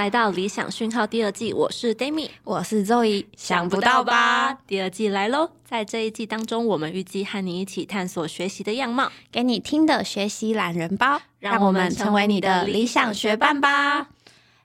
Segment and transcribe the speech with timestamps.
[0.00, 3.26] 来到理想讯号第二季，我是 d a m i 我是周怡。
[3.36, 4.54] 想不到吧？
[4.66, 5.50] 第二季来喽！
[5.62, 14.08] 在这一季当中，我们预计和你一起探索学习的样貌，给你听的学习懒人包，让我们成为你的理想学伴吧。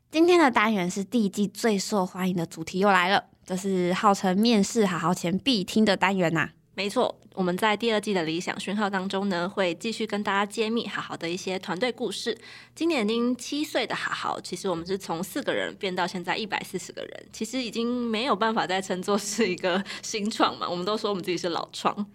[0.09, 6.51] 今天的单元是第一季最受欢迎的主题又来了，这是号称面试好好前必听的单元呐。
[6.75, 7.13] 没错。
[7.35, 12.37] 我们在第二季的理想讯号当中呢，会继续跟大家揭秘好好的一些团队故事。
[12.73, 20.67] 今年已经七岁的好好，其实我们是从四个人变到现在一百四十个人，其实已经没有办法再称作是一个新创嘛。
[20.67, 22.05] 我们都说我们自己是老创。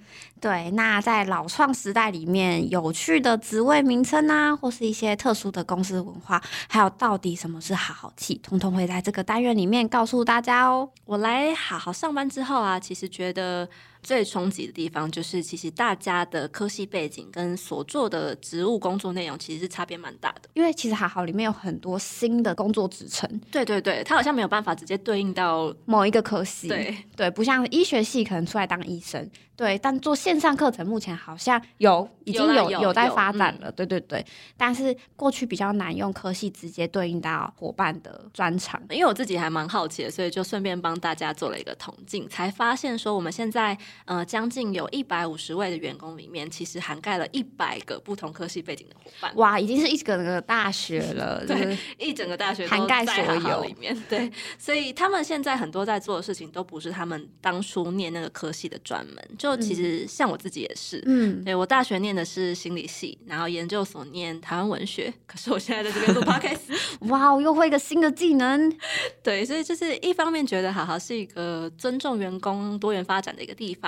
[0.41, 10.89] 对，那在老创时代里面，有趣的职位名称啊，或是一些特殊的公司文化，还有到底什么是好好气，通通会在这个单元里面告诉大家哦。
[11.05, 13.69] 我来好好上班之后啊，其实觉得
[14.03, 15.11] 最冲击的地方。
[15.11, 29.29] 就是其实大家的科系背景跟所做的职务工作内容其实是差别蛮大的，因为其实还好里面有很多新的工作职称，对对对，它好像没有办法直接对应到某一个科系，对对，不像医学系可能出来当医生。
[29.57, 34.25] 对，但做线上课程目前好像有已经有有在发展了，对对对。
[34.57, 49.30] 但是过去比较难用科系直接对应到伙伴的专长，因为我自己还蛮好奇的，所以就顺便帮大家做了一个统计，才发现说我们现在呃将近有一百五十位的员工里面，其实涵盖了一百个不同科系背景的伙伴。
[49.36, 53.94] 哇，已经是一整个大学 了，对，一整个大学涵盖所有里面。
[54.08, 60.30] 对，所以他们现在很多在做的事情都不是他们当初念那个科系的专门，就其实像。
[60.30, 66.61] 我自己也是，嗯，对我大学念的是心理系，然后研究所念台湾文学，可是我现在在这边做 podcast，
[67.11, 68.72] 哇，又会一个新的技能，
[69.24, 73.80] 对，所以就是一方面觉得好好是一个尊重员工多元发展的一个地方，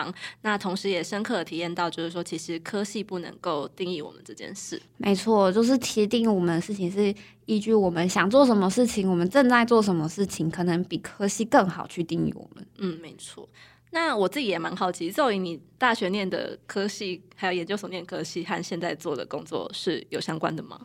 [0.42, 7.14] 那同时也深刻的体验到，就是说其实科系不能够定义我们这件事，没错，就是其实定义我们的事情是
[7.46, 13.48] 依据我们想做什么事情，我们正在做什么事情，可能比科系更好去定义我们，嗯，没错。
[13.94, 20.80] 那我自己也蛮好奇，作为你大学念的科系，还有研究所念科系，和现在做的工作是有相关的吗？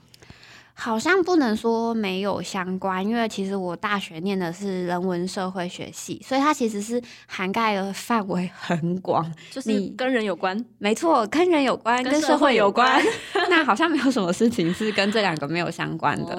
[0.80, 10.64] 好像不能说没有相关，因为其实我大学念的是人文社会学系，所以它其实是涵盖的范围 很广， 就是跟人有关。
[10.78, 13.04] 没错，跟人有关，跟社会有关。
[13.50, 16.36] 那好像没有什么事情是跟这两个没有相关的。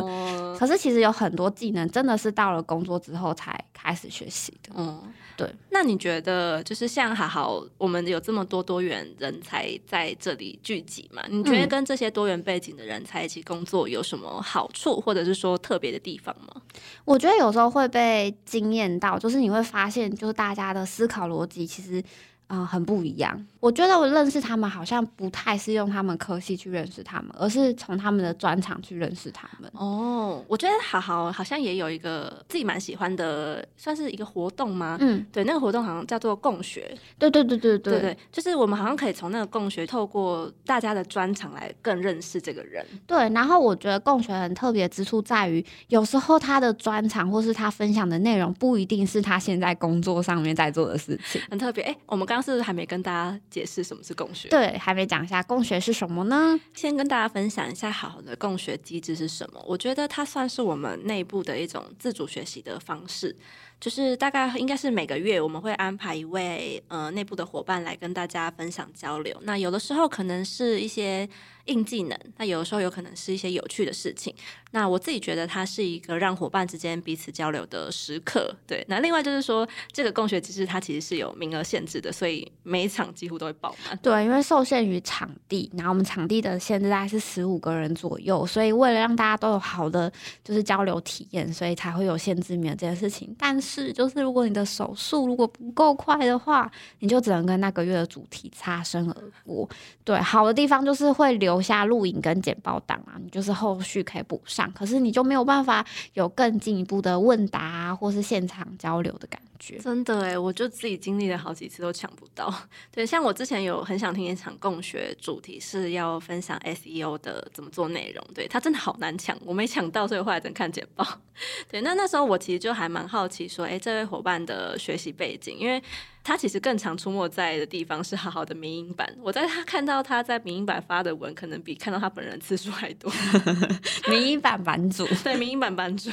[0.58, 4.72] 可是其实有很多技能真的是到了工作之后才开始学习的。
[4.76, 5.00] 嗯。
[5.36, 11.22] 对，那你觉得就是像好好，我们有这么多多元人才在这里聚集嘛？
[11.30, 16.60] 你觉得跟这些多元背景的人才一起工作有什么好处，或者是说特别的地方吗？
[17.04, 22.02] 我觉得有时候会被惊艳到，就是你会发现，就是大家的思考逻辑其实。
[22.48, 23.46] 啊，很不一样。
[23.60, 29.70] 我觉得我认识他们好像不太是用他们科系去认识他们，而是从他们的专长去认识他们。
[29.74, 34.96] 哦，我觉得好好好像也有一个自己蛮喜欢的，算是一个活动吗？
[35.00, 36.96] 嗯，对，那个活动好像叫做共学。
[37.18, 42.82] 对对对对对对，就是我们好像可以从那个共学，透过大家的专长来更认识这个人。
[43.06, 51.84] 对，然后我觉得共学很特别之处在于，有时候他的专长或是他分享的内容不一定是他现在工作上面在做的事情，很特别。
[51.84, 52.37] 哎，我们刚。
[52.42, 56.58] 是还没跟大家解释什么是共学，对，还没讲一下共学是什么呢？
[56.74, 59.62] 先跟大家分享一下好的共学机制是什么。
[59.66, 63.34] 我觉得它算是我们内部的一种自主学习的方式。
[63.80, 69.38] 就是大概应该是每个月我们会安排一位呃内部的伙伴来跟大家分享交流。
[69.42, 71.28] 那有的时候可能是一些
[71.68, 74.34] 硬技能，那有的时候有可能是一些有趣的事情。
[74.72, 78.54] 那我自己觉得它是一个让伙伴之间彼此交流的时刻。
[78.66, 83.98] 对，那另外就是说这个共学机制它其实是有名额限制的，所以每一场几乎都会爆满。
[84.02, 90.12] 对，因为受限于场地，然后我们场地的限制大概是十五个人左右，所以为了让大家都有好的
[90.44, 93.34] 就是交流体验，所以才会有限制名额这件事情。
[93.38, 99.14] 但是，就是如果你的手速如果不够快的话，你就只能跟那个月的主题擦身而
[99.44, 99.66] 过。
[100.04, 104.70] 对，好的地方就是会留下录影跟简报档啊，你就是后续可以补上。
[104.72, 105.84] 可是你就没有办法
[106.14, 109.78] 有更进一步的问答或是现场交流的感觉。
[109.78, 112.52] 真的哎，我就自己经历了好几次都抢不到。
[112.90, 118.24] 对，像我之前有很想听一场共学，主题是要分享 SEO 的怎么做内容。
[118.34, 121.06] 对，他真的好难抢，我没抢到，所以后来等看简报。
[121.70, 123.46] 对，那那时候我其实就还蛮好奇。
[123.46, 125.82] 说，哎，这位伙伴的学习背景，因为
[126.24, 129.08] 他其实更常出没在的地方是好好的民营版。
[129.20, 133.10] 我在他看到他在民营版发的文，可能比看到他本人次数还多。
[134.10, 136.10] 民营版版主，对，民营版版主。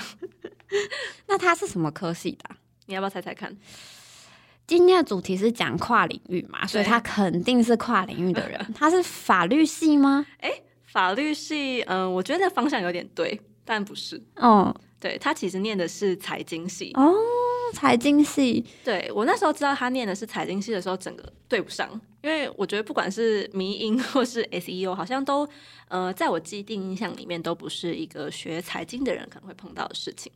[1.28, 2.55] 那他是什么科系的？
[2.86, 3.56] 你要不要猜猜看？
[4.68, 8.60] 今天的主题是讲跨领域嘛，所以他肯定是跨领域的人。
[8.74, 10.26] 他是法律系吗？
[10.40, 10.52] 哎，
[10.86, 13.40] 法律系，嗯，我觉得方向有点对。
[13.68, 14.22] 但不是。
[14.36, 16.92] 哦，对他其实念的是财经系。
[16.94, 17.12] 哦，
[17.74, 21.90] 财经系，对我那时候知道他念的是财经系的时候，整个对不上，
[22.22, 25.48] 因为我觉得不管是迷音 或是 SEO，好像都
[25.88, 30.32] 呃，在我既定印象里面都不是一个学财经的人可能会碰到的事情。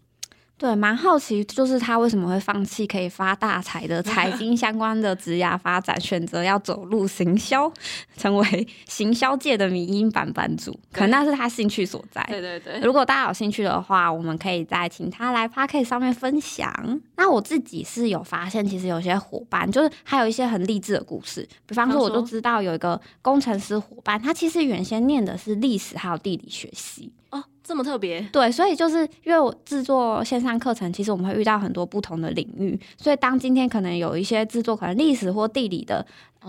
[0.59, 7.71] 对，蛮好奇，就是他为什么会放弃可以发大财的财 经相关的职涯发展，选择要走入行销，
[8.17, 12.21] 成为行销界的迷音版版主，可能那是他兴趣所在。
[12.27, 16.69] 对对对，如果大家有兴趣的话，我们可以再请他来 p a r k 上面分享。
[17.15, 27.41] 那我自己是有发现，其实有些伙伴就是还有一些很励志的故事，比方说，我就知道有一个工程师伙伴，他其实原先念的是历史还有地理学系哦。
[27.69, 36.03] 这么特别，对，所以就是因为我制作线上课程，其实我们会遇到很多不同的领域，所以当今天可能有一些制作可能历史或地理的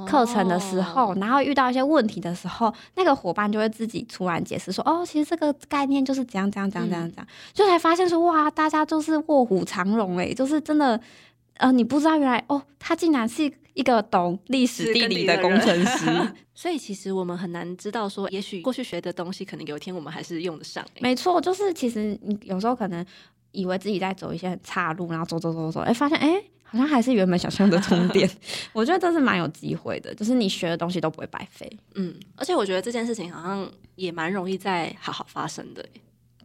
[0.06, 10.98] 课程的时候，然后遇到一些问题的时候，那个伙伴就会自己突然解释说，哦，其实这个概念就是怎样怎样怎样怎样怎样，就才发现说，哇，大家就是卧虎藏龙诶，就是真的，
[11.60, 13.52] 呃，你不知道原来哦，他竟然是。
[13.72, 16.06] 一个懂历史地理的工程师
[16.52, 20.84] 所以其实我们很难知道说，也许过去学的东西，可能有一天我们还是用得上。
[20.98, 23.06] 没错，就是其实你有时候可能
[23.52, 28.28] 以为自己在走一些很岔路，然后走走走走，哎，发现哎，好像还是原本想象的充电。
[28.74, 31.70] 我觉得这是蛮有机会的，就是你学的东西都不会白费。
[31.94, 35.86] 嗯，而且我觉得这件事情好像也蛮容易再好好发生的。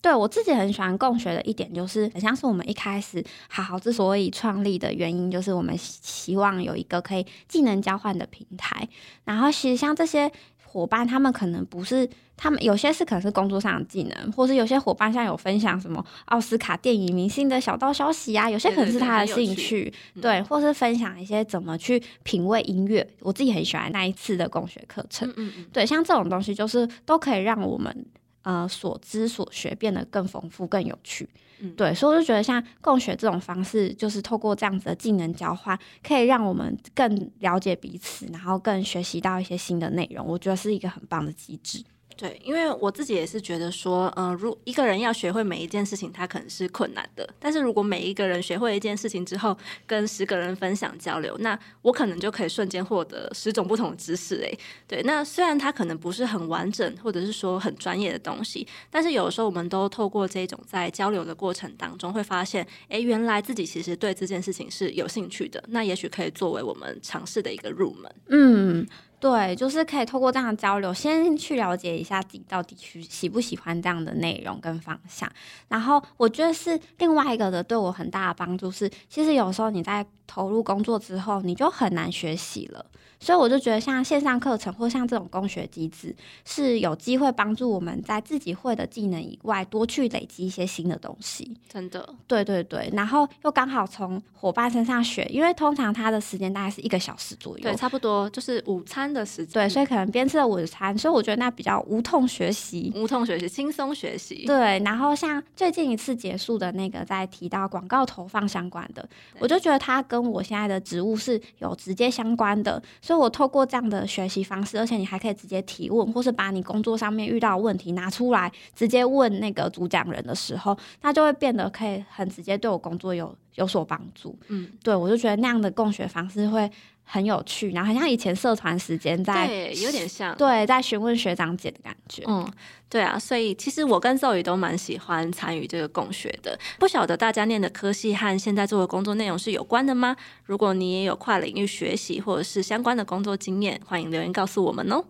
[0.06, 8.88] 对我自己很喜欢共学的一点，就是很像是我们一开始好好之所以创立的原因，就是我们希望有一个可以技能交换的平台。
[9.24, 10.32] 然后其实像这些
[10.64, 12.08] 伙伴，他们可能不是
[12.38, 19.92] 他们有些是可能是工作上的技能，或是有些伙伴像有分享什么奥斯卡电影明星的小道消息啊，有些可能是他的兴趣，
[20.22, 23.10] 对，或是分享一些怎么去品味音乐。
[23.22, 28.06] 我自己很喜欢那一次的共学课程，嗯嗯，对，像这种东西就是都可以让我们。
[28.46, 31.28] 呃，所知所学变得更丰富、更有趣，
[31.76, 35.78] 对，所以我就觉得像共学这种方式，就是透过这样子的技能交换，
[36.08, 41.84] 可以让我们更了解彼此，然后更学习到一些新的内容，我觉得是一个很棒的机制。
[42.18, 47.28] 对，因为我自己也是觉得说，嗯，如一个人要学会每一件事情，他可能是困难的。
[47.38, 54.36] 但是如果每一个人学会一件事情之后，跟十个人分享交流，那我可能就可以瞬间获得十种不同的知识。
[54.38, 54.58] 诶，
[54.88, 65.62] 对，那虽然它可能不是很完整，或者是说很专业的东西，但是有时候我们都透过这种在交流的过程当中，会发现，哎，原来自己其实对这件事情是有兴趣的。
[65.68, 68.16] 那也许可以作为我们尝试的一个入门。
[68.30, 68.88] 嗯。
[69.20, 75.30] 对，就是可以透过这样的交流，先去了解一下自己到底去喜不喜欢这样的内容跟方向。
[75.68, 82.86] 然后我觉得是另外一个的对我很大的帮助是，其实有时候你在投入工作之后，你就很难学习了。
[83.26, 91.58] 所以我就觉得，像线上课程或像这种工学机制，是有机会帮助我们在自己会的技能以外，多去累积一些新的东西。
[91.68, 92.88] 真的，对对对。
[92.94, 99.54] 然后又刚好从伙伴身上学，因为通常他的时间大概是一个小时左右，对，差不多就是午餐的时间。
[99.54, 104.46] 对，所以可能边吃了午餐，所以我觉得那比较无痛学习，无痛学习，轻松学习。
[104.46, 104.78] 对。
[104.86, 109.04] 然后像最近一次结束的那个，在提到广告投放相关的，
[109.40, 112.80] 我就觉得它跟我现在的职务是有直接相关的。
[113.02, 124.38] 所以，我透过这样的学习方式，而且你还可以直接提问，或是把你工作上面遇到的问题拿出来，直接问那个主讲人的时候，那就会变得可以很直接对我工作有有所帮助。
[124.48, 126.72] 嗯，对我就觉得那样的共学方式会。
[127.08, 132.24] 很有趣，然后很像以前社团时间在，对，有点像，对，在询问学长姐的感觉。
[132.26, 132.52] 嗯，
[132.90, 136.58] 对啊，所以其实我跟赵宇都蛮喜欢参与这个共学的。
[136.80, 140.16] 不晓得大家念的科系和现在做的工作内容是有关的吗？
[140.46, 145.06] 如果你也有跨领域学习或者是相关的工作经验，欢迎留言告诉我们哦。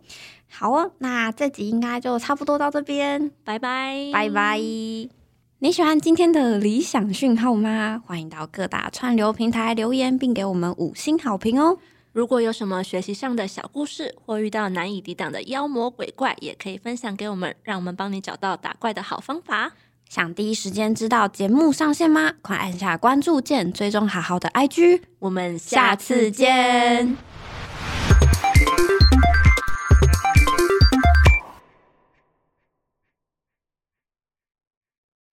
[0.49, 5.24] 好哦，那这集应该就差不多到这边，拜拜，拜拜。
[5.59, 8.03] 你喜欢今天的理想讯号吗？
[8.05, 11.77] 欢迎到各大串流平台留言，并给我们五星好评哦！
[12.11, 19.71] 如果有什么学习上的小故事，或遇到难以抵挡的妖魔鬼怪，也可以分享给我们，让我们帮你找到打怪的好方法。
[20.09, 22.33] 想第一时间知道节目上线吗？
[22.41, 25.03] 快按下关注键，追踪好好的 IG。
[25.19, 27.15] 我们下次见。